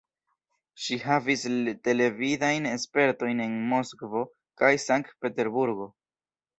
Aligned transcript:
Ŝi 0.85 0.97
havis 1.03 1.43
televidajn 1.89 2.67
spertojn 2.87 3.47
en 3.49 3.61
Moskvo 3.77 4.27
kaj 4.65 4.77
Sankt-Peterburgo. 4.89 5.93